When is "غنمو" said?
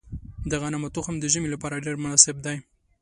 0.61-0.93